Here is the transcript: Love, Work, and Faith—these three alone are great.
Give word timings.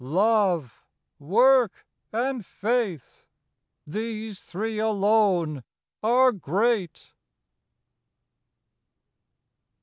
Love, 0.03 0.83
Work, 1.19 1.85
and 2.11 2.43
Faith—these 2.43 4.41
three 4.41 4.79
alone 4.79 5.63
are 6.01 6.31
great. 6.31 7.13